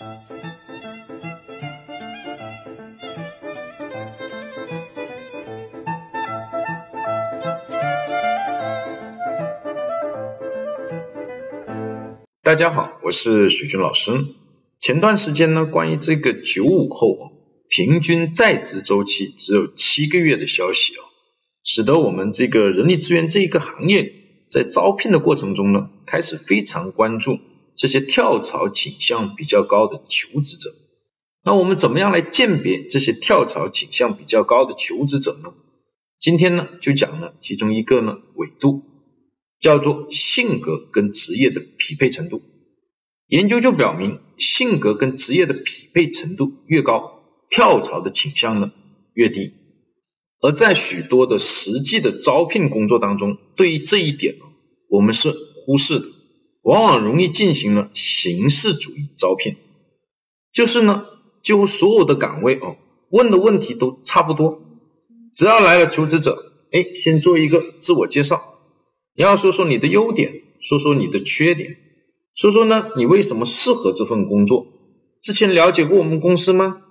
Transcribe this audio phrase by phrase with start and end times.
[0.00, 0.06] 大
[12.54, 14.12] 家好，我是许军老师。
[14.80, 17.32] 前段时间呢，关于这个九五后
[17.68, 21.04] 平均在职周期只有七个月的消息啊，
[21.62, 24.10] 使得我们这个人力资源这一个行业
[24.50, 27.38] 在招聘的过程中呢，开始非常关注
[27.80, 30.70] 这些跳槽倾向比较高的求职者。
[31.42, 35.54] 那我们怎么样来鉴别这些跳槽倾向比较高的求职者呢？
[36.18, 38.82] 今天呢，就讲了其中一个呢维度。
[39.60, 42.42] 叫做性格跟职业的匹配程度。
[43.26, 48.72] 研究就表明，性格跟职业的匹配程度越高，跳槽的倾向呢
[49.14, 49.52] 越低。
[50.42, 54.44] 而在许多的实际的招聘工作当中，对于这一点呢，
[54.88, 56.06] 我们是忽视的，
[56.62, 59.56] 往往容易进行了形式主义招聘，
[60.52, 61.06] 就是呢，
[61.42, 62.76] 几乎所有的岗位哦，
[63.10, 64.60] 问的问题都差不多，
[65.34, 68.42] 只要来了求职者，哎，先做一个自我介绍。
[69.14, 71.76] 你要说说你的优点，说说你的缺点，
[72.34, 74.66] 说说呢你为什么适合这份工作？
[75.22, 76.82] 之前了解过我们公司吗？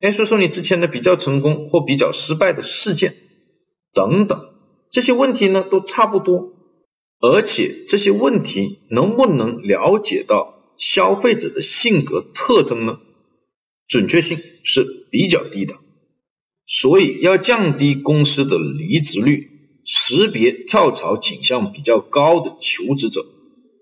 [0.00, 3.14] 哎，说说你之前的比较成功或比较失败的事件
[3.92, 4.40] 等等，
[4.90, 6.52] 这些问题呢都差不多，
[7.20, 12.98] 而且这些问题能不能了解到消费者的性格特征呢？
[13.86, 15.74] 准确性是比较低的，
[16.66, 19.48] 所以要降低公司的离职率。
[19.82, 23.24] 识别跳槽倾向比较高的求职者，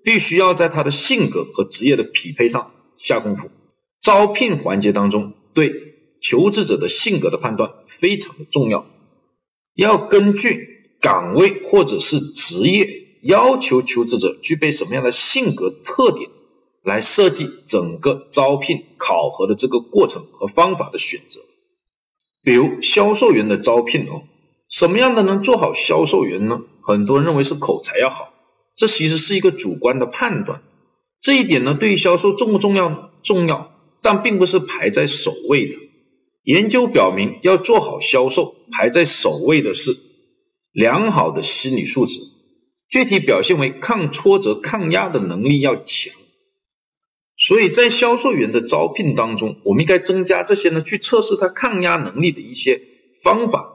[0.04, 3.50] 必须要在他的性格和职业的匹配上下功夫。
[4.00, 5.72] 招聘环节当中，对
[6.22, 8.86] 求职者的性格的判断非常的重要，
[9.74, 10.68] 要根据
[11.00, 16.30] 岗位或者是职业要求求职者具备什么样的性格特点，
[16.82, 21.40] 来设计整个招聘考核的这个过程和方法的选择。
[22.42, 24.22] 比如销售员的招聘哦。
[24.70, 26.60] 什么样的能做好销售员呢？
[26.82, 28.34] 很多人认为是口才要好，
[28.76, 30.60] 这其实是一个主观的判断。
[31.22, 33.10] 这一点呢，对于销售重不重要？
[33.22, 35.74] 重要，但并不是排在首位的。
[36.44, 39.98] 研究表明，要做好销售，排在首位的是
[40.70, 42.20] 良好的心理素质，
[42.88, 46.12] 具体表现为抗挫折、抗压的能力要强。
[47.36, 52.80] 所以在销售员的招聘当中，我们应该增加这些呢，去测试他抗压能力的一些
[53.22, 53.74] 方法。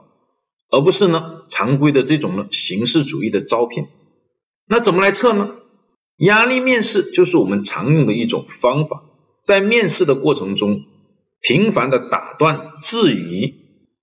[0.70, 3.86] 而不是呢常规的这种呢形式主义的招聘，
[4.66, 5.56] 那怎么来测呢？
[6.16, 9.04] 压力面试就是我们常用的一种方法，
[9.44, 10.82] 在面试的过程中
[11.40, 13.54] 频繁的打断、质疑、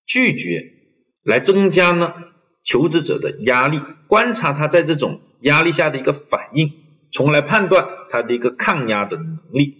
[0.05, 0.71] 拒绝，
[1.23, 2.13] 来增加呢
[2.63, 6.71] 求职者的压力，观察他在这种压力下的一个反应，
[7.11, 9.75] 从而来判断他的一个抗压的能力。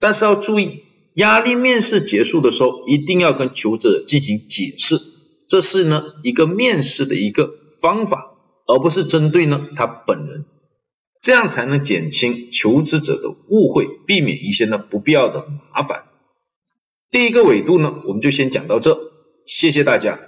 [0.00, 0.82] 但是要注意，
[1.14, 5.00] 压力面试结束的时候，一定要跟求职者进行解释。
[5.46, 8.32] 这是呢一个面试的一个方法，
[8.66, 10.46] 而不是针对呢他本人，
[11.20, 16.04] 这样才能减轻求职者的误会，避免一些呢不必要的麻烦。
[17.10, 18.98] 第一个维度呢，我们就先讲到这，
[19.46, 20.18] 谢谢大家。